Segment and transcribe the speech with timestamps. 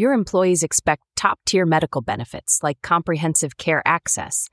[0.00, 4.48] Your employees expect top tier medical benefits like comprehensive care access.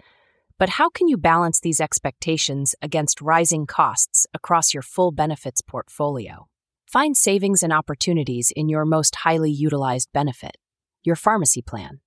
[0.59, 6.49] But how can you balance these expectations against rising costs across your full benefits portfolio?
[6.86, 10.57] Find savings and opportunities in your most highly utilized benefit,
[11.05, 12.02] your pharmacy plan.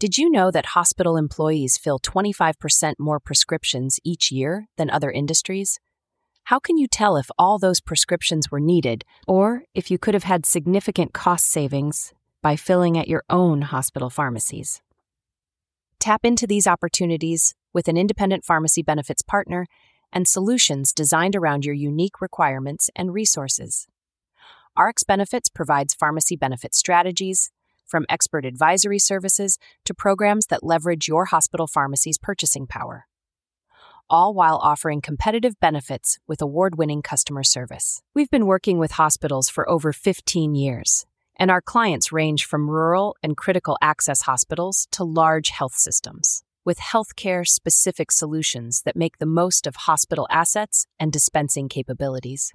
[0.00, 5.80] Did you know that hospital employees fill 25% more prescriptions each year than other industries?
[6.44, 10.24] How can you tell if all those prescriptions were needed or if you could have
[10.24, 14.82] had significant cost savings by filling at your own hospital pharmacies?
[15.98, 19.66] Tap into these opportunities with an independent pharmacy benefits partner
[20.12, 23.86] and solutions designed around your unique requirements and resources.
[24.78, 27.50] RX Benefits provides pharmacy benefit strategies,
[27.86, 33.06] from expert advisory services to programs that leverage your hospital pharmacy's purchasing power
[34.10, 38.02] all while offering competitive benefits with award winning customer service.
[38.14, 43.16] We've been working with hospitals for over 15 years, and our clients range from rural
[43.22, 46.42] and critical access hospitals to large health systems.
[46.64, 52.52] With healthcare specific solutions that make the most of hospital assets and dispensing capabilities.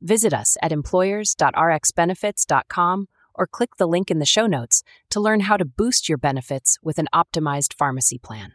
[0.00, 5.56] Visit us at employers.rxbenefits.com or click the link in the show notes to learn how
[5.56, 8.54] to boost your benefits with an optimized pharmacy plan.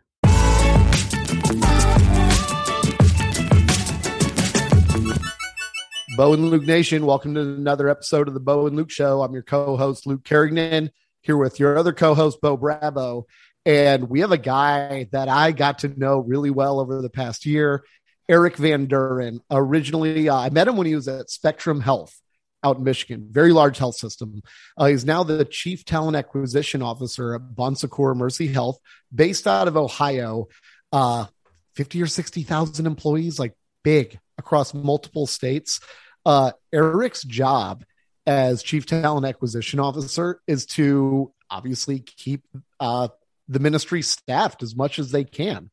[6.15, 9.23] Bo and Luke Nation, welcome to another episode of the Bo and Luke Show.
[9.23, 13.25] I'm your co-host Luke Carignan here with your other co-host Bo Bravo.
[13.65, 17.47] and we have a guy that I got to know really well over the past
[17.47, 17.83] year,
[18.29, 19.39] Eric Van Duren.
[19.49, 22.15] Originally, uh, I met him when he was at Spectrum Health
[22.63, 24.43] out in Michigan, very large health system.
[24.77, 27.75] Uh, he's now the chief talent acquisition officer at Bon
[28.15, 28.77] Mercy Health,
[29.13, 30.47] based out of Ohio.
[30.91, 31.25] Uh,
[31.73, 35.79] 50 or 60,000 employees, like big across multiple states.
[36.25, 37.83] Uh, Eric's job
[38.25, 42.43] as chief talent acquisition officer is to obviously keep
[42.79, 43.09] uh,
[43.47, 45.69] the ministry staffed as much as they can.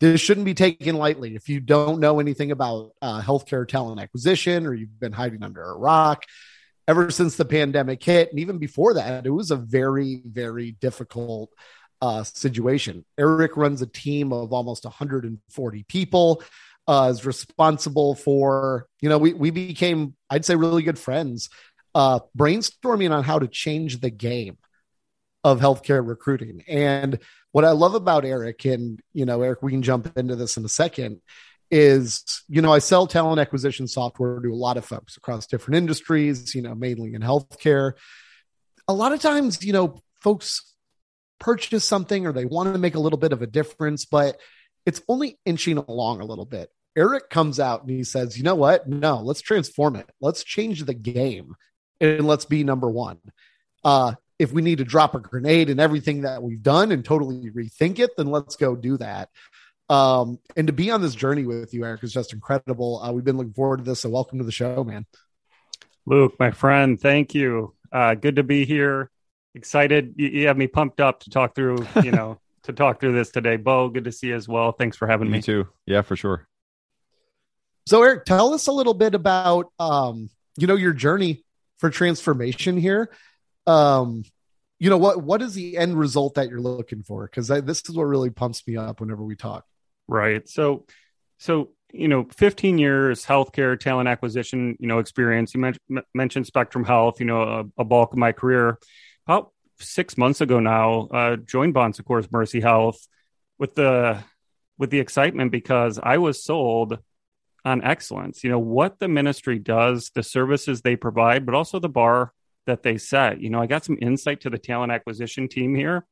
[0.00, 1.36] This shouldn't be taken lightly.
[1.36, 5.62] If you don't know anything about uh, healthcare talent acquisition or you've been hiding under
[5.62, 6.24] a rock,
[6.88, 11.50] ever since the pandemic hit, and even before that, it was a very, very difficult
[12.00, 13.04] uh, situation.
[13.16, 16.42] Eric runs a team of almost 140 people
[16.86, 21.48] uh, is responsible for, you know, we, we became, I'd say, really good friends,
[21.94, 24.58] uh, brainstorming on how to change the game
[25.44, 26.62] of healthcare recruiting.
[26.68, 27.18] And
[27.52, 30.64] what I love about Eric, and, you know, Eric, we can jump into this in
[30.64, 31.20] a second,
[31.70, 35.76] is, you know, I sell talent acquisition software to a lot of folks across different
[35.76, 37.92] industries, you know, mainly in healthcare.
[38.88, 40.74] A lot of times, you know, folks
[41.38, 44.38] purchase something or they want to make a little bit of a difference, but
[44.86, 46.70] it's only inching along a little bit.
[46.96, 48.88] Eric comes out and he says, you know what?
[48.88, 50.08] No, let's transform it.
[50.20, 51.54] Let's change the game
[52.00, 53.18] and let's be number one.
[53.84, 57.50] Uh, if we need to drop a grenade and everything that we've done and totally
[57.50, 59.28] rethink it, then let's go do that.
[59.88, 63.02] Um, and to be on this journey with you, Eric, is just incredible.
[63.02, 64.00] Uh, we've been looking forward to this.
[64.00, 65.06] So welcome to the show, man.
[66.06, 67.74] Luke, my friend, thank you.
[67.92, 69.10] Uh, good to be here.
[69.54, 70.14] Excited.
[70.16, 73.30] You, you have me pumped up to talk through, you know, to talk through this
[73.30, 73.56] today.
[73.56, 74.72] Bo, good to see you as well.
[74.72, 75.38] Thanks for having me.
[75.38, 75.68] Me too.
[75.86, 76.46] Yeah, for sure.
[77.86, 81.44] So, Eric, tell us a little bit about um, you know your journey
[81.78, 83.10] for transformation here.
[83.66, 84.24] Um,
[84.78, 87.24] you know what what is the end result that you're looking for?
[87.24, 89.64] Because this is what really pumps me up whenever we talk.
[90.08, 90.48] Right.
[90.48, 90.86] So,
[91.38, 95.54] so you know, 15 years healthcare talent acquisition, you know, experience.
[95.54, 97.20] You men- mentioned Spectrum Health.
[97.20, 98.78] You know, a, a bulk of my career.
[99.26, 103.06] About six months ago now, uh, joined Bon Secours Mercy Health
[103.58, 104.22] with the
[104.78, 106.98] with the excitement because I was sold
[107.64, 108.42] on excellence.
[108.42, 112.32] You know what the ministry does, the services they provide, but also the bar
[112.66, 113.40] that they set.
[113.40, 116.06] You know, I got some insight to the talent acquisition team here.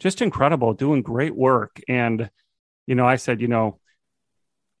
[0.00, 1.80] Just incredible, doing great work.
[1.88, 2.30] And,
[2.86, 3.78] you know, I said, you know,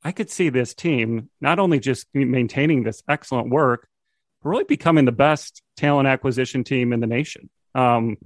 [0.02, 3.88] I could see this team not only just maintaining this excellent work,
[4.42, 7.48] but really becoming the best talent acquisition team in the nation.
[7.74, 8.16] Um,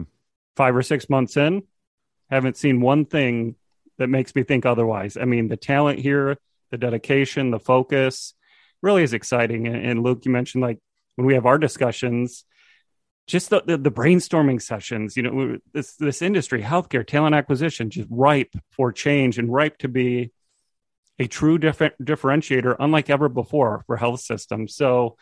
[0.57, 1.63] five or six months in,
[2.29, 3.55] haven't seen one thing
[3.99, 5.17] that makes me think otherwise.
[5.17, 6.37] I mean, the talent here,
[6.71, 8.35] the dedication, the focus
[8.83, 9.67] really is exciting.
[9.67, 10.79] And, and Luke, you mentioned like
[11.17, 12.45] when we have our discussions,
[13.27, 18.09] just the, the, the, brainstorming sessions, you know, this, this industry, healthcare, talent acquisition, just
[18.11, 20.33] ripe for change and ripe to be
[21.19, 24.75] a true different differentiator, unlike ever before for health systems.
[24.75, 25.17] So,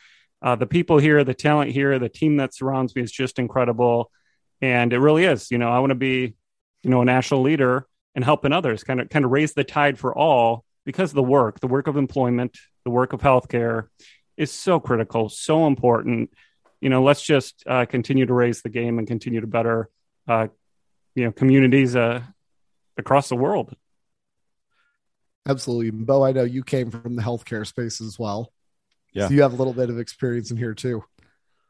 [0.47, 4.13] uh, the people here, the talent here, the team that surrounds me is just incredible,
[4.61, 5.51] and it really is.
[5.51, 6.37] You know, I want to be,
[6.85, 9.99] you know, a national leader and helping others, kind of kind of raise the tide
[9.99, 13.89] for all because the work, the work of employment, the work of healthcare
[14.37, 16.31] is so critical, so important.
[16.81, 19.89] you know, let's just uh, continue to raise the game and continue to better,
[20.29, 20.47] uh,
[21.17, 22.23] you know, communities uh,
[22.97, 23.75] across the world.
[25.49, 25.91] Absolutely.
[25.91, 28.53] Bo, I know you came from the healthcare space as well.
[29.17, 29.29] Yeah.
[29.29, 31.03] So you have a little bit of experience in here too.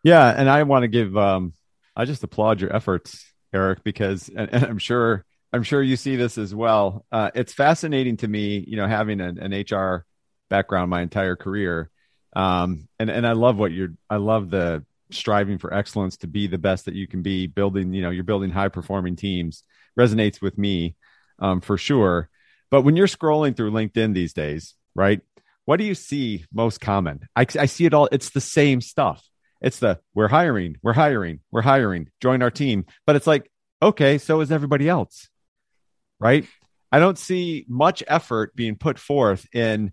[0.03, 0.29] Yeah.
[0.29, 1.53] And I want to give, um,
[1.95, 6.17] I just applaud your efforts, Eric, because, and, and I'm sure, I'm sure you see
[6.17, 7.07] this as well.
[7.13, 10.05] Uh, it's fascinating to me, you know, having an, an HR
[10.51, 11.89] background my entire career.
[12.35, 16.49] Um, and, and I love what you're, I love the striving for excellence to be
[16.49, 19.63] the best that you can be building, you know, you're building high performing teams
[19.99, 20.97] resonates with me,
[21.39, 22.29] um, for sure.
[22.71, 25.21] But when you're scrolling through LinkedIn these days, right?
[25.67, 27.29] What do you see most common?
[27.37, 28.09] I, I see it all.
[28.11, 29.23] It's the same stuff.
[29.61, 32.87] It's the we're hiring, we're hiring, we're hiring, join our team.
[33.07, 33.51] But it's like,
[33.83, 35.29] okay, so is everybody else,
[36.21, 36.47] right?
[36.93, 39.93] I don't see much effort being put forth in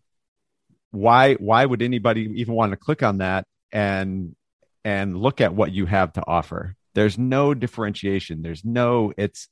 [0.92, 4.36] why why would anybody even want to click on that and
[4.86, 6.76] and look at what you have to offer.
[6.94, 8.44] There's no differentiation.
[8.44, 9.48] There's no it's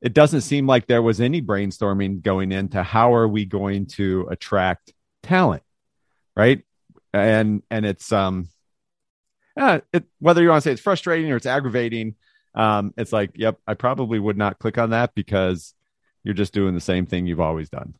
[0.00, 4.28] it doesn't seem like there was any brainstorming going into how are we going to
[4.30, 4.92] attract
[5.26, 5.62] talent
[6.36, 6.62] right
[7.12, 8.48] and and it's um
[9.58, 12.14] uh, it, whether you want to say it's frustrating or it's aggravating
[12.54, 15.74] um it's like yep i probably would not click on that because
[16.24, 17.94] you're just doing the same thing you've always done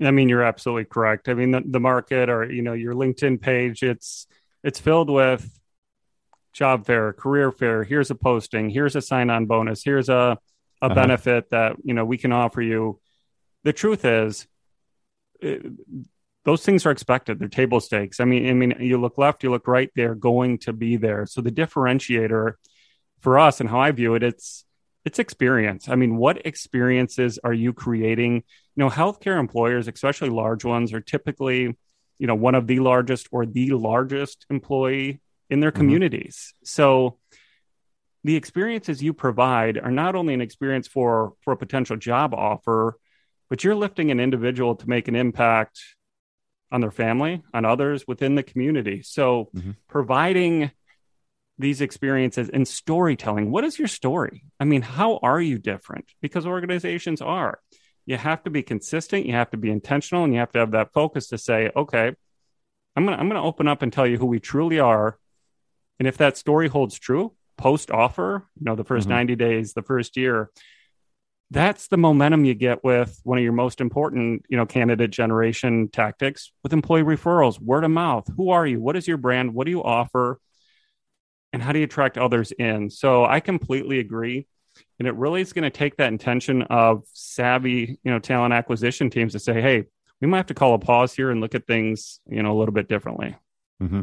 [0.00, 3.40] i mean you're absolutely correct i mean the, the market or you know your linkedin
[3.40, 4.26] page it's
[4.62, 5.56] it's filled with
[6.56, 7.84] job fair, career fair.
[7.84, 8.70] Here's a posting.
[8.70, 9.84] Here's a sign on bonus.
[9.84, 10.38] Here's a,
[10.82, 10.94] a uh-huh.
[10.94, 12.98] benefit that, you know, we can offer you.
[13.64, 14.46] The truth is,
[15.40, 15.66] it,
[16.44, 17.38] those things are expected.
[17.38, 18.20] They're table stakes.
[18.20, 21.26] I mean, I mean, you look left, you look right, they're going to be there.
[21.26, 22.52] So the differentiator
[23.20, 24.64] for us and how I view it, it's,
[25.04, 25.88] it's experience.
[25.88, 28.34] I mean, what experiences are you creating?
[28.34, 28.42] You
[28.76, 31.76] know, healthcare employers, especially large ones, are typically,
[32.18, 35.80] you know, one of the largest or the largest employee in their mm-hmm.
[35.80, 36.52] communities.
[36.54, 36.66] Mm-hmm.
[36.66, 37.18] So
[38.24, 42.98] the experiences you provide are not only an experience for for a potential job offer,
[43.48, 45.80] but you're lifting an individual to make an impact
[46.72, 49.02] on their family, on others within the community.
[49.02, 49.72] So mm-hmm.
[49.88, 50.72] providing
[51.58, 53.50] these experiences and storytelling.
[53.50, 54.44] What is your story?
[54.60, 56.10] I mean, how are you different?
[56.20, 57.60] Because organizations are.
[58.04, 60.72] You have to be consistent, you have to be intentional, and you have to have
[60.72, 62.12] that focus to say, okay,
[62.94, 65.18] I'm gonna I'm gonna open up and tell you who we truly are
[65.98, 69.10] and if that story holds true post offer, you know, the 1st mm-hmm.
[69.10, 70.50] 90 days, the first year,
[71.50, 75.88] that's the momentum you get with one of your most important, you know, candidate generation
[75.88, 78.28] tactics with employee referrals, word of mouth.
[78.36, 78.80] Who are you?
[78.80, 79.54] What is your brand?
[79.54, 80.40] What do you offer?
[81.52, 82.90] And how do you attract others in?
[82.90, 84.46] So I completely agree.
[84.98, 89.08] And it really is going to take that intention of savvy, you know, talent acquisition
[89.08, 89.84] teams to say, hey,
[90.20, 92.58] we might have to call a pause here and look at things, you know, a
[92.58, 93.36] little bit differently.
[93.82, 94.02] Mm-hmm.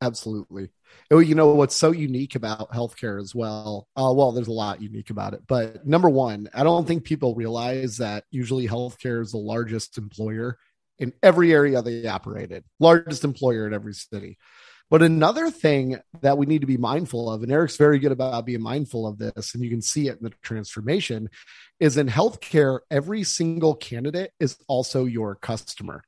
[0.00, 0.68] Absolutely.
[1.10, 3.88] Oh, you know what's so unique about healthcare as well?
[3.96, 7.34] Uh, well, there's a lot unique about it, but number one, I don't think people
[7.34, 10.58] realize that usually healthcare is the largest employer
[10.98, 14.38] in every area they operate in, largest employer in every city.
[14.90, 18.46] But another thing that we need to be mindful of, and Eric's very good about
[18.46, 21.30] being mindful of this, and you can see it in the transformation,
[21.80, 26.02] is in healthcare, every single candidate is also your customer.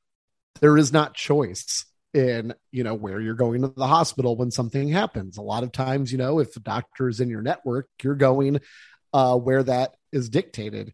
[0.61, 1.85] There is not choice
[2.17, 5.37] in you know where you're going to the hospital when something happens.
[5.37, 8.61] A lot of times you know if the doctor is in your network you're going
[9.13, 10.93] uh, where that is dictated.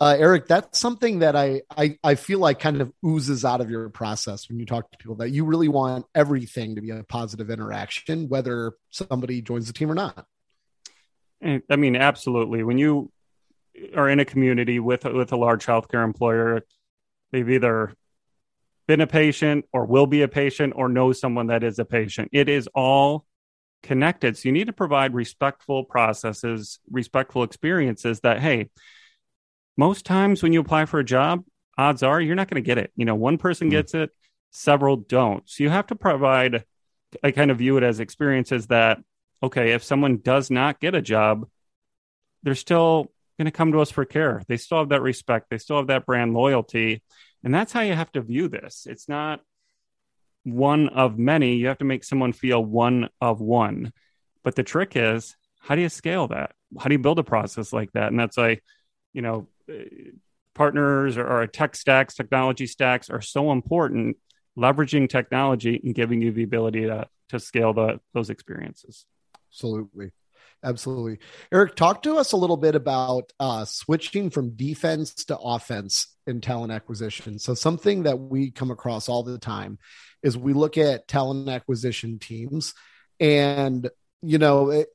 [0.00, 3.70] Uh, eric that's something that I, I i feel like kind of oozes out of
[3.70, 7.04] your process when you talk to people that you really want everything to be a
[7.04, 10.26] positive interaction whether somebody joins the team or not.
[11.70, 12.64] I mean absolutely.
[12.64, 13.12] When you
[13.94, 16.62] are in a community with with a large healthcare employer
[17.30, 17.94] they've either
[18.86, 22.30] been a patient or will be a patient or know someone that is a patient.
[22.32, 23.26] It is all
[23.82, 24.36] connected.
[24.36, 28.70] So you need to provide respectful processes, respectful experiences that, hey,
[29.76, 31.44] most times when you apply for a job,
[31.78, 32.92] odds are you're not going to get it.
[32.96, 33.78] You know, one person mm-hmm.
[33.78, 34.10] gets it,
[34.50, 35.48] several don't.
[35.48, 36.64] So you have to provide,
[37.22, 38.98] I kind of view it as experiences that,
[39.42, 41.48] okay, if someone does not get a job,
[42.42, 44.42] they're still going to come to us for care.
[44.46, 47.02] They still have that respect, they still have that brand loyalty.
[47.44, 48.86] And that's how you have to view this.
[48.88, 49.40] It's not
[50.44, 51.56] one of many.
[51.56, 53.92] You have to make someone feel one of one.
[54.42, 56.52] But the trick is, how do you scale that?
[56.78, 58.08] How do you build a process like that?
[58.08, 58.64] And that's like,
[59.12, 59.84] you know, uh,
[60.54, 64.16] partners or, or tech stacks, technology stacks are so important.
[64.58, 69.06] Leveraging technology and giving you the ability to to scale the those experiences.
[69.50, 70.10] Absolutely.
[70.64, 71.18] Absolutely.
[71.52, 76.40] Eric, talk to us a little bit about uh, switching from defense to offense in
[76.40, 77.38] talent acquisition.
[77.38, 79.78] So, something that we come across all the time
[80.22, 82.74] is we look at talent acquisition teams,
[83.20, 83.88] and
[84.22, 84.88] you know, it,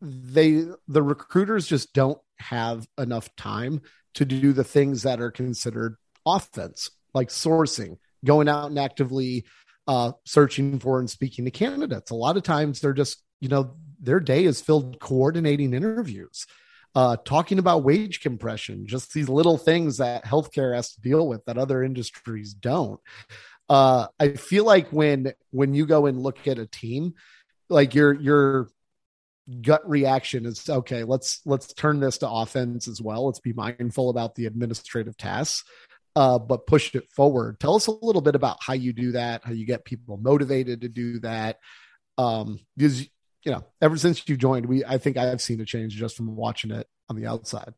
[0.00, 3.82] they the recruiters just don't have enough time
[4.14, 5.96] to do the things that are considered
[6.26, 9.44] offense, like sourcing, going out and actively
[9.86, 12.10] uh, searching for and speaking to candidates.
[12.10, 16.46] A lot of times they're just, you know, their day is filled coordinating interviews,
[16.94, 21.44] uh, talking about wage compression, just these little things that healthcare has to deal with
[21.44, 23.00] that other industries don't.
[23.68, 27.14] Uh, I feel like when when you go and look at a team,
[27.68, 28.68] like your your
[29.60, 31.04] gut reaction is okay.
[31.04, 33.26] Let's let's turn this to offense as well.
[33.26, 35.64] Let's be mindful about the administrative tasks
[36.16, 37.60] uh, but push it forward.
[37.60, 40.82] Tell us a little bit about how you do that, how you get people motivated
[40.82, 41.58] to do that.
[42.18, 43.06] Um, because
[43.44, 46.36] you know, ever since you joined, we I think I've seen a change just from
[46.36, 47.74] watching it on the outside.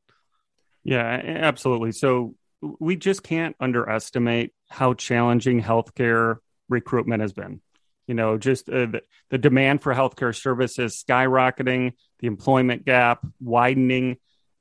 [0.84, 1.92] Yeah, absolutely.
[1.92, 6.36] So we just can't underestimate how challenging healthcare
[6.68, 7.60] recruitment has been.
[8.06, 14.16] You know, just uh, the, the demand for healthcare services skyrocketing, the employment gap widening,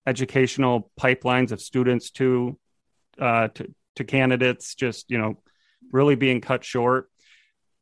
[0.05, 2.57] educational pipelines of students to
[3.19, 5.41] uh, to, to candidates, just, you know,
[5.91, 7.10] really being cut short.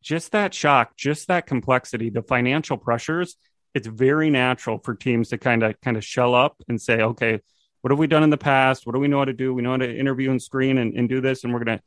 [0.01, 3.35] Just that shock, just that complexity, the financial pressures,
[3.73, 7.39] it's very natural for teams to kind of kind of shell up and say, okay,
[7.81, 8.85] what have we done in the past?
[8.85, 9.53] What do we know how to do?
[9.53, 11.81] We know how to interview and screen and, and do this, and we're gonna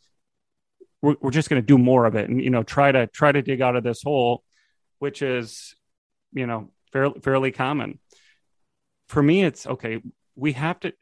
[1.00, 3.42] we're, we're just gonna do more of it, and you know, try to try to
[3.42, 4.44] dig out of this hole,
[5.00, 5.74] which is,
[6.32, 7.98] you know, fairly fairly common.
[9.08, 10.00] For me, it's okay.
[10.36, 10.92] We have to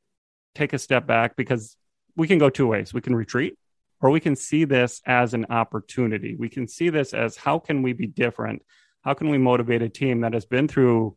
[0.54, 1.76] take a step back because
[2.16, 2.92] we can go two ways.
[2.92, 3.56] We can retreat
[4.00, 6.34] or we can see this as an opportunity.
[6.36, 8.62] We can see this as how can we be different?
[9.02, 11.16] How can we motivate a team that has been through,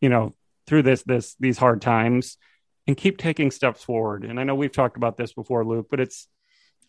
[0.00, 0.34] you know,
[0.66, 2.36] through this this these hard times
[2.86, 4.24] and keep taking steps forward.
[4.24, 6.28] And I know we've talked about this before, Luke, but it's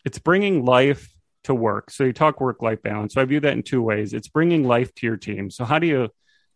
[0.04, 1.12] it's bringing life
[1.44, 1.90] to work.
[1.90, 3.14] So you talk work life balance.
[3.14, 4.12] So I view that in two ways.
[4.12, 5.50] It's bringing life to your team.
[5.50, 6.08] So how do you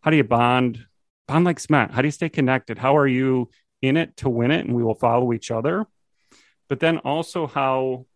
[0.03, 0.85] how do you bond
[1.27, 1.93] bond like cement?
[1.93, 2.79] How do you stay connected?
[2.79, 3.51] How are you
[3.83, 4.67] in it to win it?
[4.67, 5.87] And we will follow each other
[6.69, 8.07] but then also how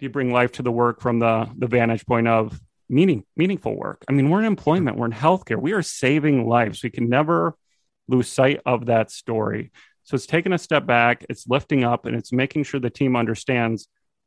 [0.00, 3.76] do you bring life to the work from the the vantage point of meaning meaningful
[3.76, 4.02] work.
[4.08, 6.82] I mean we're in employment we're in healthcare we are saving lives.
[6.82, 7.54] We can never
[8.08, 9.70] lose sight of that story.
[10.02, 13.14] So it's taking a step back it's lifting up and it's making sure the team
[13.14, 13.86] understands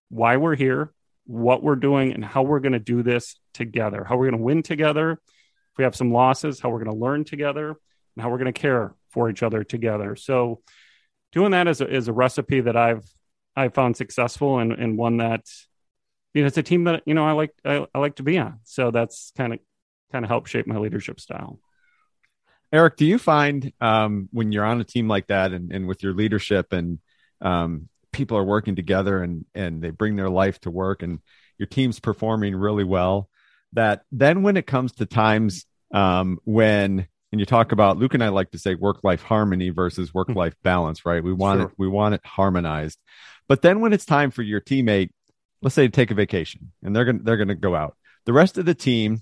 [0.09, 0.93] why we're here
[1.25, 4.43] what we're doing and how we're going to do this together how we're going to
[4.43, 8.29] win together if we have some losses how we're going to learn together and how
[8.29, 10.15] we're going to care for each other together.
[10.15, 10.61] So
[11.31, 13.03] doing that is a, is a recipe that i've
[13.55, 15.45] I found successful and, and one that,
[16.33, 18.37] you know, it's a team that, you know, I like, I, I like to be
[18.37, 18.59] on.
[18.63, 19.59] So that's kind of,
[20.11, 21.59] kind of helped shape my leadership style.
[22.71, 26.01] Eric, do you find um, when you're on a team like that and, and with
[26.01, 26.99] your leadership and
[27.41, 31.19] um, people are working together and, and they bring their life to work and
[31.59, 33.29] your team's performing really well,
[33.73, 38.23] that then when it comes to times um, when and you talk about Luke and
[38.23, 41.23] I like to say work life harmony versus work life balance, right?
[41.23, 41.67] We want sure.
[41.69, 42.99] it, we want it harmonized.
[43.47, 45.09] But then when it's time for your teammate,
[45.61, 47.95] let's say to take a vacation and they're gonna they're gonna go out.
[48.25, 49.21] The rest of the team,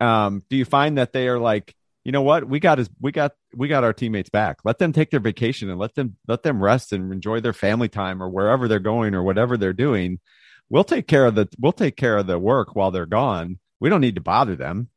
[0.00, 1.74] um, do you find that they are like,
[2.04, 4.58] you know what, we got his, we got we got our teammates back.
[4.64, 7.88] Let them take their vacation and let them let them rest and enjoy their family
[7.88, 10.20] time or wherever they're going or whatever they're doing.
[10.68, 13.58] We'll take care of the we'll take care of the work while they're gone.
[13.80, 14.88] We don't need to bother them,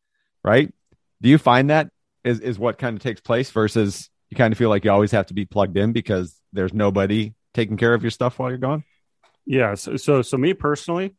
[0.44, 0.74] right?
[1.22, 1.90] Do you find that
[2.24, 5.12] is is what kind of takes place versus you kind of feel like you always
[5.12, 8.60] have to be plugged in because there's nobody taking care of your stuff while you're
[8.60, 8.84] gone?
[9.46, 9.74] Yeah.
[9.74, 11.16] So, so, so me personally,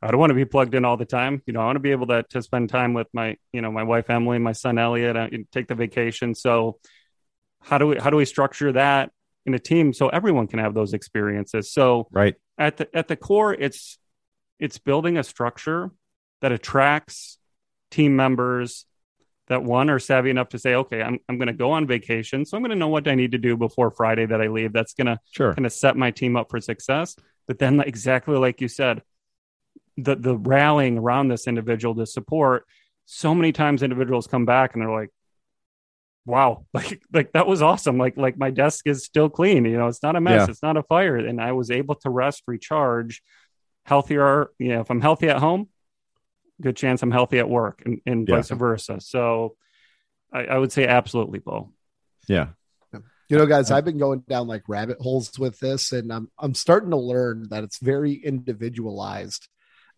[0.00, 1.42] I don't want to be plugged in all the time.
[1.44, 3.70] You know, I want to be able to, to spend time with my, you know,
[3.70, 6.34] my wife, Emily, my son, Elliot, and uh, take the vacation.
[6.34, 6.78] So
[7.60, 9.12] how do we, how do we structure that
[9.44, 11.70] in a team so everyone can have those experiences?
[11.70, 13.98] So right at the, at the core, it's,
[14.58, 15.90] it's building a structure
[16.40, 17.36] that attracts
[17.90, 18.86] team members
[19.52, 22.46] that one are savvy enough to say, okay, I'm, I'm going to go on vacation.
[22.46, 24.72] So I'm going to know what I need to do before Friday that I leave.
[24.72, 25.52] That's going to sure.
[25.52, 27.14] kind of set my team up for success.
[27.46, 29.02] But then exactly like you said,
[29.98, 32.64] the, the rallying around this individual to support
[33.04, 35.10] so many times individuals come back and they're like,
[36.24, 37.98] wow, like, like that was awesome.
[37.98, 39.66] Like, like my desk is still clean.
[39.66, 40.46] You know, it's not a mess.
[40.46, 40.50] Yeah.
[40.50, 41.16] It's not a fire.
[41.16, 43.22] And I was able to rest, recharge
[43.84, 44.48] healthier.
[44.58, 45.68] You know, if I'm healthy at home,
[46.62, 48.36] good chance I'm healthy at work and, and yeah.
[48.36, 49.00] vice versa.
[49.00, 49.56] So
[50.32, 51.72] I, I, would say absolutely, Bo.
[52.28, 52.48] Yeah.
[53.28, 56.54] You know, guys, I've been going down like rabbit holes with this, and I'm I'm
[56.54, 59.48] starting to learn that it's very individualized.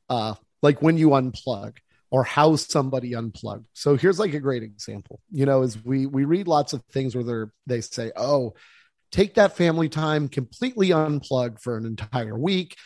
[0.08, 1.78] Uh, like when you unplug,
[2.14, 3.66] or how somebody unplugged.
[3.72, 5.18] So here's like a great example.
[5.32, 8.54] You know, as we we read lots of things where they're they say, "Oh,
[9.10, 12.76] take that family time, completely unplug for an entire week.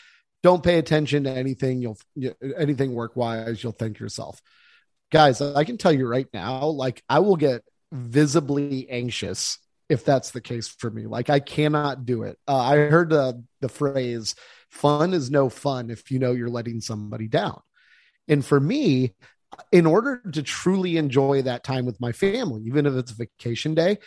[0.43, 1.83] Don't pay attention to anything.
[1.83, 1.99] You'll
[2.57, 3.63] anything work wise.
[3.63, 4.41] You'll thank yourself."
[5.11, 10.33] Guys, I can tell you right now, like I will get visibly anxious if that's
[10.33, 11.07] the case for me.
[11.07, 12.39] Like I cannot do it.
[12.47, 14.35] Uh, I heard uh, the phrase
[14.71, 17.61] "fun is no fun" if you know you're letting somebody down.
[18.29, 19.15] And for me,
[19.73, 23.75] in order to truly enjoy that time with my family, even if it's a vacation
[23.75, 23.99] day,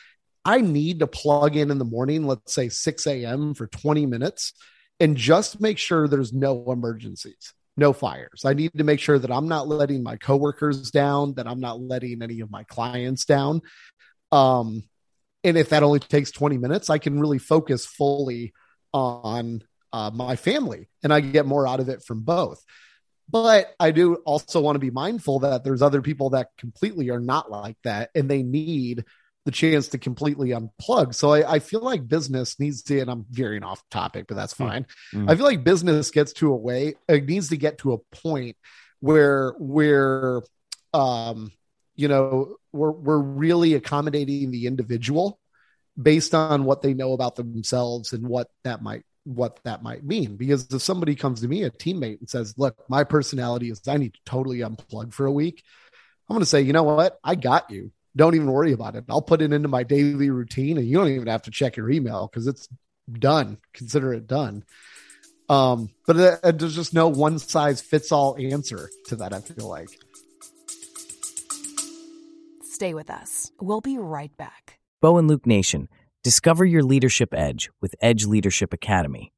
[0.46, 3.54] I need to plug in in the morning, let's say 6 a.m.
[3.54, 4.54] for 20 minutes,
[5.02, 8.46] and just make sure there's no emergencies, no fires.
[8.46, 11.82] I need to make sure that I'm not letting my coworkers down, that I'm not
[11.82, 13.64] letting any of my clients down.
[14.32, 14.84] Um,
[15.44, 18.54] and if that only takes 20 minutes, I can really focus fully
[18.94, 22.64] on uh, my family and I get more out of it from both.
[23.28, 27.20] But I do also want to be mindful that there's other people that completely are
[27.20, 29.06] not like that and they need
[29.46, 31.16] the chance to completely unplug.
[31.16, 34.54] So I, I feel like business needs to, and I'm veering off topic, but that's
[34.54, 34.68] hmm.
[34.68, 34.86] fine.
[35.14, 35.30] Mm-hmm.
[35.30, 38.58] I feel like business gets to a way, it needs to get to a point
[39.00, 40.42] where, where,
[40.94, 41.52] um,
[41.96, 45.40] you know, we're, we're really accommodating the individual
[46.02, 50.36] based on what they know about themselves and what that might what that might mean.
[50.36, 53.98] Because if somebody comes to me, a teammate, and says, Look, my personality is I
[53.98, 55.64] need to totally unplug for a week,
[56.30, 57.20] I'm going to say, You know what?
[57.24, 57.92] I got you.
[58.16, 59.06] Don't even worry about it.
[59.10, 61.90] I'll put it into my daily routine and you don't even have to check your
[61.90, 62.68] email because it's
[63.12, 63.58] done.
[63.74, 64.64] Consider it done.
[65.48, 69.42] Um, but uh, uh, there's just no one size fits all answer to that, I
[69.42, 69.90] feel like.
[72.64, 73.52] Stay with us.
[73.60, 74.80] We'll be right back.
[75.02, 75.88] Bo and Luke Nation
[76.24, 79.34] Discover your leadership edge with Edge Leadership Academy.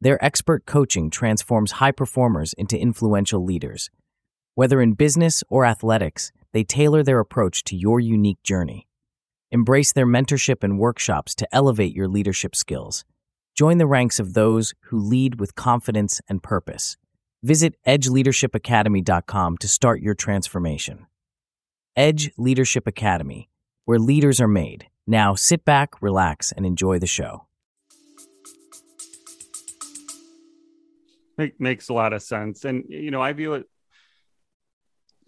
[0.00, 3.90] Their expert coaching transforms high performers into influential leaders.
[4.54, 8.88] Whether in business or athletics, they tailor their approach to your unique journey.
[9.50, 13.04] Embrace their mentorship and workshops to elevate your leadership skills.
[13.54, 16.96] Join the ranks of those who lead with confidence and purpose.
[17.42, 21.06] Visit edgeleadershipacademy.com to start your transformation.
[21.94, 23.50] Edge Leadership Academy,
[23.84, 24.86] where leaders are made.
[25.06, 27.46] Now sit back, relax, and enjoy the show.
[31.36, 32.64] Make, makes a lot of sense.
[32.64, 33.66] And, you know, I view it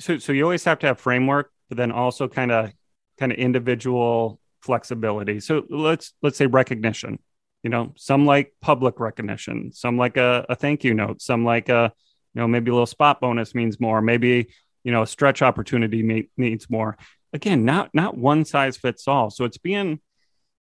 [0.05, 2.73] so, so you always have to have framework, but then also kind of,
[3.19, 5.41] kind of individual flexibility.
[5.41, 7.19] So let's, let's say recognition,
[7.63, 11.69] you know, some like public recognition, some like a, a thank you note, some like
[11.69, 11.93] a,
[12.35, 14.49] you know, maybe a little spot bonus means more, maybe,
[14.83, 16.97] you know, a stretch opportunity may, needs more
[17.35, 19.29] again, not not one size fits all.
[19.29, 20.01] So it's being,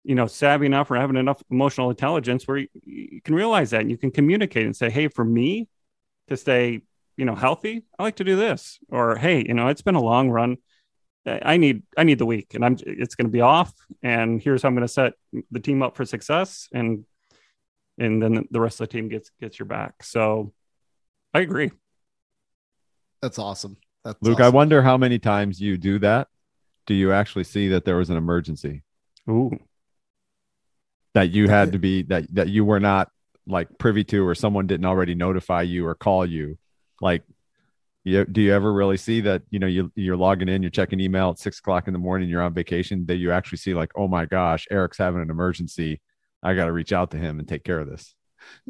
[0.04, 3.82] you know, savvy enough or having enough emotional intelligence where you, you can realize that
[3.82, 5.70] and you can communicate and say, hey, for me
[6.28, 6.82] to stay,
[7.18, 8.80] you know, healthy, I like to do this.
[8.90, 10.58] Or hey, you know, it's been a long run.
[11.28, 13.74] I need I need the week and I'm it's going to be off
[14.04, 15.14] and here's how I'm going to set
[15.50, 17.04] the team up for success and
[17.98, 20.04] and then the rest of the team gets gets your back.
[20.04, 20.54] So
[21.34, 21.72] I agree.
[23.24, 23.78] That's awesome.
[24.04, 24.46] That's Luke, awesome.
[24.46, 26.28] I wonder how many times you do that
[26.86, 28.84] do you actually see that there was an emergency?
[29.30, 29.58] Ooh.
[31.14, 33.10] That you had to be that that you were not
[33.48, 36.58] like privy to or someone didn't already notify you or call you.
[37.02, 37.24] Like
[38.04, 41.00] you, do you ever really see that you know you, you're logging in you're checking
[41.00, 43.92] email at six o'clock in the morning you're on vacation that you actually see like
[43.96, 46.02] oh my gosh eric's having an emergency.
[46.44, 48.14] I got to reach out to him and take care of this.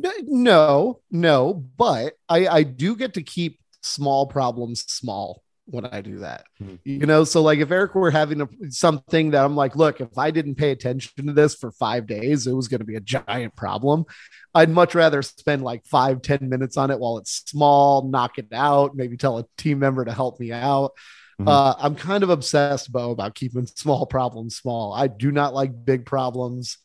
[0.04, 6.20] No no but i i do get to keep small problems small when I do
[6.20, 6.46] that.
[6.62, 6.76] Mm-hmm.
[6.84, 10.18] You know, so like if Eric were having a, something that I'm like, look, if
[10.18, 13.02] I didn't pay attention to this for five days, it was going to be a
[13.02, 14.06] giant problem.
[14.54, 18.48] I'd much rather spend like five ten minutes on it while it's small, knock it
[18.54, 20.92] out, maybe tell a team member to help me out.
[21.40, 21.50] Mm-hmm.
[21.50, 24.94] Uh, I'm kind of obsessed, Bo, about keeping small problems small.
[24.94, 26.78] I do not like big problems.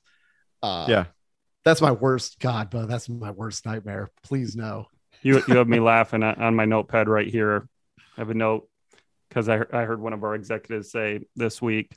[0.63, 1.05] Uh, yeah.
[1.65, 2.41] That's my worst.
[2.41, 4.11] God, Bo, that's my worst nightmare.
[4.25, 4.87] Please no.
[5.23, 7.69] You, you have me laughing on my notepad right here.
[7.99, 8.69] I have a note
[9.31, 11.97] because I, I heard one of our executives say this week,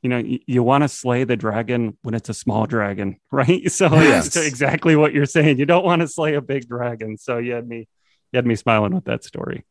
[0.00, 3.70] you know, you, you want to slay the dragon when it's a small dragon, right?
[3.70, 4.32] So yes.
[4.32, 5.58] that's exactly what you're saying.
[5.58, 7.18] You don't want to slay a big dragon.
[7.18, 7.88] So you had me,
[8.32, 9.64] you had me smiling with that story.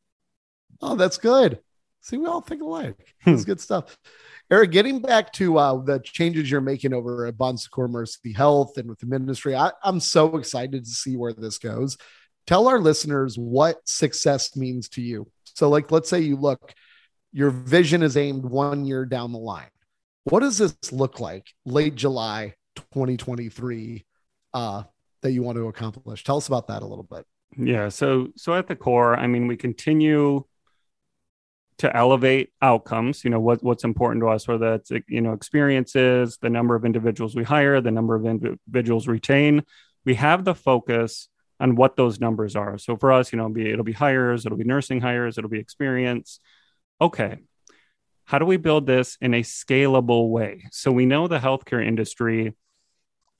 [0.81, 1.59] Oh, that's good.
[2.01, 3.15] See, we all think alike.
[3.25, 3.97] it's good stuff.
[4.49, 8.77] Eric, getting back to uh, the changes you're making over at Bon Secours Mercy Health
[8.77, 11.97] and with the ministry, I, I'm so excited to see where this goes.
[12.45, 15.29] Tell our listeners what success means to you.
[15.43, 16.73] So, like, let's say you look
[17.37, 19.69] your vision is aimed one year down the line.
[20.23, 24.03] What does this look like late July 2023
[24.55, 24.83] uh,
[25.21, 26.23] that you want to accomplish?
[26.23, 27.27] Tell us about that a little bit.
[27.55, 27.89] Yeah.
[27.89, 30.45] So, so at the core, I mean, we continue
[31.77, 36.39] to elevate outcomes you know what, what's important to us whether that's you know experiences
[36.41, 39.63] the number of individuals we hire the number of individuals retain
[40.03, 43.53] we have the focus on what those numbers are so for us you know it'll
[43.53, 46.39] be, it'll be hires it'll be nursing hires it'll be experience
[46.99, 47.37] okay.
[48.25, 50.65] How do we build this in a scalable way?
[50.71, 52.53] So we know the healthcare industry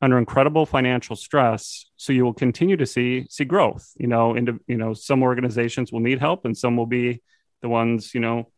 [0.02, 3.92] under incredible financial stress so you will continue to see see growth.
[3.98, 7.22] You know into you know some organizations will need help and some will be
[7.62, 8.52] the ones you know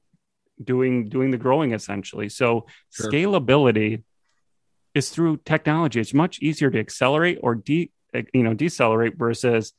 [0.63, 2.29] doing doing the growing essentially.
[2.29, 3.09] So sure.
[3.09, 4.03] scalability
[4.93, 5.99] is through technology.
[5.99, 7.91] It's much easier to accelerate or de
[8.33, 9.73] you know decelerate versus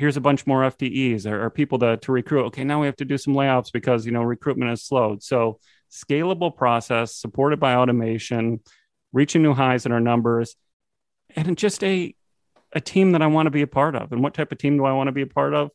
[0.00, 2.96] here's a bunch more ftes or, or people to, to recruit okay now we have
[2.96, 5.58] to do some layoffs because you know recruitment has slowed so
[5.90, 8.60] scalable process supported by automation
[9.12, 10.56] reaching new highs in our numbers
[11.36, 12.14] and just a
[12.72, 14.12] a team that I want to be a part of.
[14.12, 15.70] And what type of team do I want to be a part of?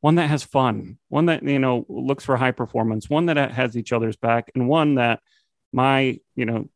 [0.00, 3.76] One that has fun, one that you know looks for high performance, one that has
[3.76, 5.20] each other's back, and one that
[5.72, 6.68] my you know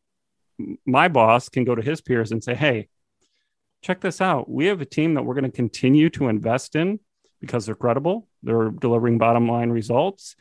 [0.84, 2.88] my boss can go to his peers and say, "Hey,
[3.84, 4.50] check this out.
[4.50, 6.98] We have a team that we're going to continue to invest in
[7.40, 10.36] because they're credible, they're delivering bottom line results,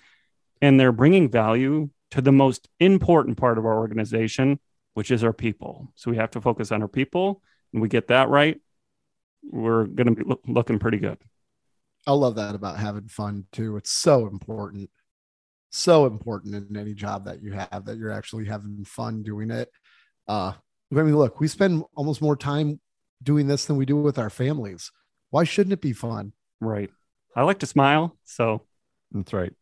[0.62, 4.60] and they're bringing value to the most important part of our organization,
[4.94, 5.92] which is our people.
[5.96, 7.42] So we have to focus on our people
[7.74, 8.62] and we get that right,
[9.44, 11.18] we're going to be lo- looking pretty good.
[12.08, 13.76] I love that about having fun too.
[13.76, 14.90] It's so important.
[15.72, 19.70] So important in any job that you have that you're actually having fun doing it.
[20.28, 20.54] Uh,
[20.96, 22.80] I mean, look, we spend almost more time
[23.24, 24.92] doing this than we do with our families.
[25.30, 26.34] Why shouldn't it be fun?
[26.60, 26.90] Right.
[27.36, 28.18] I like to smile.
[28.26, 28.62] So
[29.12, 29.54] that's right.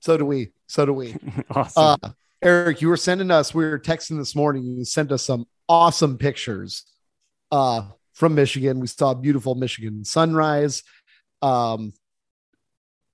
[0.00, 0.52] So do we.
[0.66, 1.16] So do we.
[1.50, 1.98] awesome.
[2.02, 2.10] Uh,
[2.42, 4.64] Eric, you were sending us, we were texting this morning.
[4.64, 6.84] You sent us some awesome pictures
[7.50, 8.80] uh, from Michigan.
[8.80, 10.82] We saw a beautiful Michigan sunrise.
[11.40, 11.94] Um,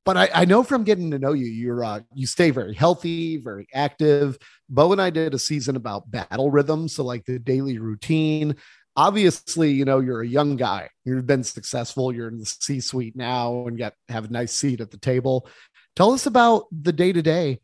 [0.04, 3.36] but I, I, know from getting to know you, you're uh, you stay very healthy,
[3.36, 4.38] very active.
[4.68, 8.56] Bo and I did a season about battle rhythm, so like the daily routine.
[8.96, 10.90] Obviously, you know you're a young guy.
[11.05, 12.12] You've been successful.
[12.12, 15.48] You're in the C-suite now, and got have a nice seat at the table.
[15.96, 17.61] Tell us about the day to day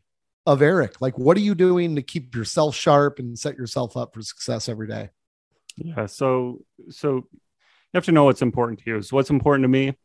[0.47, 1.01] of Eric?
[1.01, 4.69] Like, what are you doing to keep yourself sharp and set yourself up for success
[4.69, 5.09] every day?
[5.75, 6.07] Yeah.
[6.07, 9.01] So, so you have to know what's important to you.
[9.01, 9.95] So, what's important to me,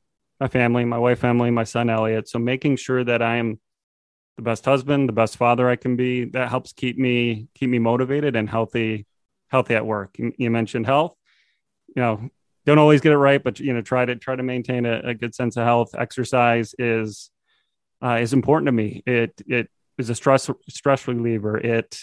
[0.41, 2.29] my family, my wife, family, my son, Elliot.
[2.29, 3.61] So, making sure that I am
[4.37, 7.79] the best husband, the best father I can be, that helps keep me, keep me
[7.79, 9.07] motivated and healthy,
[9.53, 10.17] healthy at work.
[10.19, 11.15] You, mentioned health,
[11.95, 12.29] you know,
[12.67, 15.15] don't always get it right, but, you know, try to, try to maintain a, a
[15.15, 15.95] good sense of health.
[15.97, 17.31] Exercise is,
[18.03, 19.03] uh, is important to me.
[19.07, 21.59] It, it, is a stress stress reliever.
[21.59, 21.99] It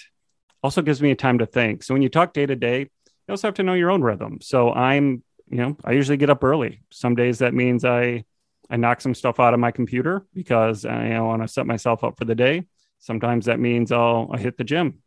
[0.63, 1.83] also gives me a time to think.
[1.83, 4.39] So when you talk day to day, you also have to know your own rhythm.
[4.41, 6.81] So I'm, you know, I usually get up early.
[6.91, 8.25] Some days that means I
[8.69, 11.65] I knock some stuff out of my computer because I you know, want to set
[11.65, 12.65] myself up for the day.
[12.99, 14.99] Sometimes that means I'll I hit the gym.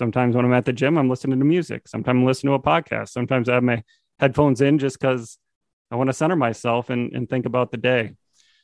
[0.00, 1.86] Sometimes when I'm at the gym, I'm listening to music.
[1.86, 3.10] Sometimes I'm listening to a podcast.
[3.10, 3.84] Sometimes I have my
[4.18, 5.36] headphones in just because
[5.90, 8.14] I want to center myself and, and think about the day.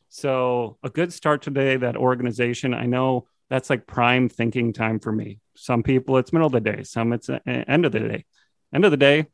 [0.08, 2.72] So a good start today, that organization.
[2.72, 5.40] I know that's like prime thinking time for me.
[5.56, 8.24] Some people it's middle of the day, some it's uh, end of the day.
[8.72, 9.26] End of the day,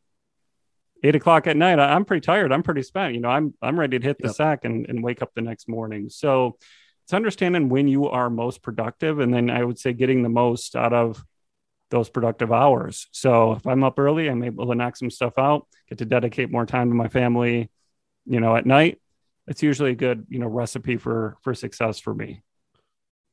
[1.05, 2.51] eight o'clock at night, I'm pretty tired.
[2.51, 3.15] I'm pretty spent.
[3.15, 4.35] You know, I'm I'm ready to hit the yep.
[4.35, 6.09] sack and, and wake up the next morning.
[6.09, 6.59] So
[7.05, 10.75] it's understanding when you are most productive, and then I would say getting the most
[10.75, 11.25] out of
[11.93, 13.07] those productive hours.
[13.13, 16.51] So if I'm up early, I'm able to knock some stuff out, get to dedicate
[16.51, 17.71] more time to my family.
[18.25, 19.01] You know, at night,
[19.47, 22.43] it's usually a good you know recipe for for success for me.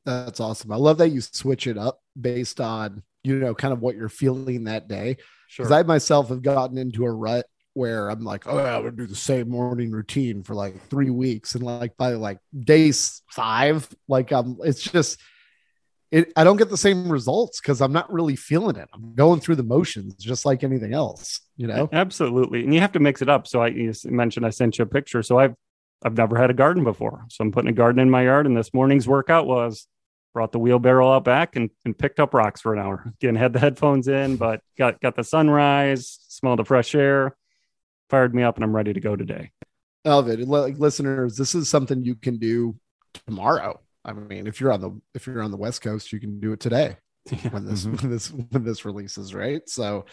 [0.04, 0.72] That's awesome.
[0.72, 4.08] I love that you switch it up based on, you know, kind of what you're
[4.08, 5.16] feeling that day.
[5.56, 5.74] Because sure.
[5.74, 9.06] I myself have gotten into a rut where I'm like, oh, yeah, I'm gonna do
[9.06, 11.54] the same morning routine for like three weeks.
[11.54, 12.92] And like by like day
[13.30, 15.20] five, like um it's just
[16.10, 18.88] it I don't get the same results because I'm not really feeling it.
[18.92, 21.88] I'm going through the motions just like anything else, you know?
[21.92, 22.64] Absolutely.
[22.64, 23.46] And you have to mix it up.
[23.46, 25.22] So I you mentioned I sent you a picture.
[25.22, 25.54] So I've
[26.04, 27.24] I've never had a garden before.
[27.28, 28.46] So I'm putting a garden in my yard.
[28.46, 29.86] And this morning's workout was
[30.32, 33.12] brought the wheelbarrow out back and, and picked up rocks for an hour.
[33.20, 37.36] Again, had the headphones in, but got got the sunrise, smelled the fresh air,
[38.08, 39.52] fired me up, and I'm ready to go today.
[40.04, 40.40] Love it.
[40.40, 42.76] Like listeners, this is something you can do
[43.26, 43.80] tomorrow.
[44.04, 46.52] I mean, if you're on the if you're on the West Coast, you can do
[46.52, 46.96] it today
[47.30, 47.48] yeah.
[47.50, 47.96] when this mm-hmm.
[47.96, 49.66] when this when this releases, right?
[49.68, 50.06] So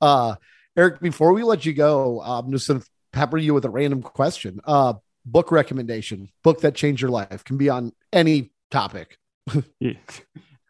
[0.00, 0.36] uh
[0.76, 4.60] Eric, before we let you go, I'm just gonna pepper you with a random question.
[4.64, 4.94] Uh
[5.24, 9.18] book recommendation, book that changed your life, can be on any topic.
[9.80, 9.92] yeah.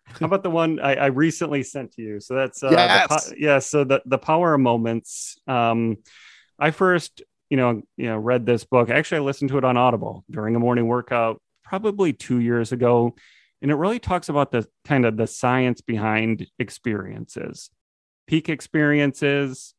[0.06, 2.20] How about the one I, I, recently sent to you?
[2.20, 3.30] So that's uh, yes.
[3.30, 3.58] The, yeah.
[3.58, 5.36] So the the power of moments.
[5.46, 5.98] Um,
[6.58, 8.88] I first, you know, you know, read this book.
[8.88, 13.14] Actually, I listened to it on Audible during a morning workout, probably two years ago.
[13.62, 17.70] And it really talks about the kind of the science behind experiences,
[18.26, 19.74] peak experiences.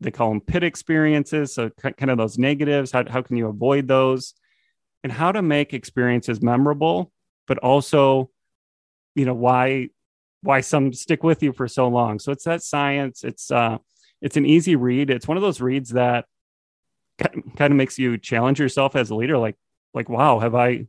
[0.00, 1.54] They call them pit experiences.
[1.54, 2.90] So, kind of those negatives.
[2.90, 4.34] How, how can you avoid those?
[5.02, 7.12] And how to make experiences memorable,
[7.46, 8.30] but also,
[9.14, 9.90] you know, why
[10.44, 12.18] why some stick with you for so long.
[12.18, 13.24] So it's that science.
[13.24, 13.78] It's uh,
[14.20, 15.10] it's an easy read.
[15.10, 16.26] It's one of those reads that
[17.18, 19.38] kind of makes you challenge yourself as a leader.
[19.38, 19.56] Like,
[19.92, 20.86] like, wow, have I,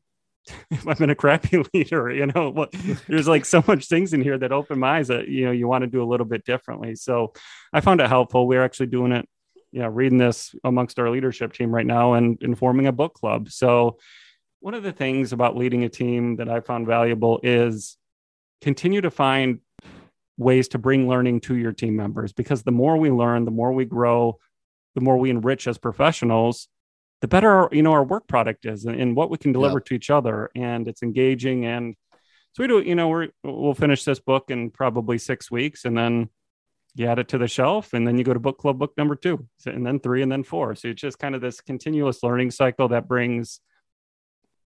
[0.72, 2.12] have I been a crappy leader?
[2.12, 2.72] You know, what
[3.08, 5.68] there's like so much things in here that open my eyes that, you know, you
[5.68, 6.96] want to do a little bit differently.
[6.96, 7.34] So
[7.74, 8.48] I found it helpful.
[8.48, 9.28] We're actually doing it,
[9.72, 13.14] you know, reading this amongst our leadership team right now and, and forming a book
[13.14, 13.50] club.
[13.50, 13.98] So
[14.60, 17.98] one of the things about leading a team that I found valuable is
[18.62, 19.60] continue to find
[20.38, 23.72] ways to bring learning to your team members because the more we learn, the more
[23.72, 24.38] we grow,
[24.96, 26.68] the more we enrich as professionals,
[27.26, 29.78] the better our, you know our work product is and, and what we can deliver
[29.78, 29.86] yep.
[29.86, 30.52] to each other.
[30.56, 31.66] And it's engaging.
[31.66, 31.96] And
[32.54, 35.98] so we do, you know, we're we'll finish this book in probably six weeks, and
[35.98, 36.30] then
[36.94, 39.16] you add it to the shelf, and then you go to book club book number
[39.16, 40.76] two, and then three, and then four.
[40.76, 43.60] So it's just kind of this continuous learning cycle that brings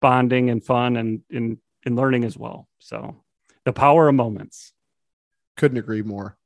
[0.01, 2.66] bonding and fun and in in learning as well.
[2.81, 3.23] So
[3.64, 4.73] the power of moments.
[5.57, 6.37] Couldn't agree more.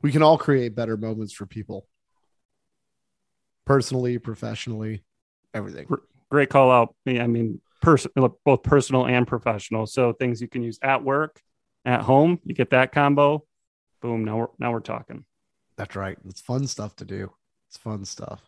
[0.00, 1.88] We can all create better moments for people
[3.64, 5.02] personally, professionally,
[5.56, 5.86] everything.
[6.30, 6.94] Great call out.
[7.06, 8.06] I mean, pers-
[8.44, 9.86] both personal and professional.
[9.86, 11.40] So things you can use at work,
[11.84, 12.40] at home.
[12.44, 13.44] You get that combo.
[14.02, 14.24] Boom.
[14.24, 15.24] Now we're now we're talking.
[15.76, 16.16] That's right.
[16.28, 17.32] It's fun stuff to do.
[17.68, 18.40] It's fun stuff.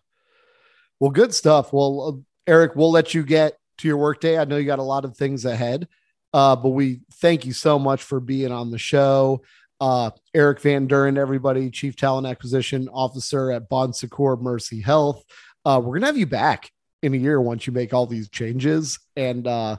[1.01, 1.73] Well, good stuff.
[1.73, 4.39] Well, uh, Eric, we'll let you get to your workday.
[4.39, 5.87] I know you got a lot of things ahead,
[6.33, 9.43] uh, but we thank you so much for being on the show
[9.81, 15.25] uh, Eric Van Duren, everybody, Chief Talent Acquisition Officer at Bon Secours Mercy Health.
[15.65, 16.71] Uh, we're going to have you back
[17.03, 19.77] in a year once you make all these changes and uh,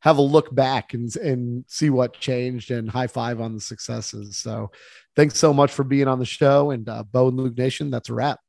[0.00, 4.36] have a look back and, and see what changed and high five on the successes.
[4.38, 4.70] So
[5.16, 6.70] thanks so much for being on the show.
[6.70, 8.40] And uh, Bo and Luke Nation, that's a wrap.